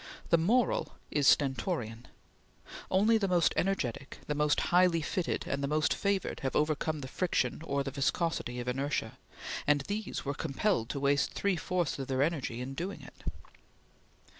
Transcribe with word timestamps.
The 0.31 0.37
moral 0.39 0.95
is 1.11 1.27
stentorian. 1.27 2.07
Only 2.89 3.19
the 3.19 3.27
most 3.27 3.53
energetic, 3.55 4.17
the 4.25 4.33
most 4.33 4.59
highly 4.73 5.03
fitted, 5.03 5.45
and 5.45 5.61
the 5.61 5.67
most 5.67 5.93
favored 5.93 6.39
have 6.39 6.55
overcome 6.55 7.01
the 7.01 7.07
friction 7.07 7.61
or 7.63 7.83
the 7.83 7.91
viscosity 7.91 8.59
of 8.59 8.67
inertia, 8.67 9.19
and 9.67 9.81
these 9.81 10.25
were 10.25 10.33
compelled 10.33 10.89
to 10.89 10.99
waste 10.99 11.33
three 11.33 11.55
fourths 11.55 11.99
of 11.99 12.07
their 12.07 12.23
energy 12.23 12.61
in 12.61 12.73
doing 12.73 13.03
it. 13.03 13.23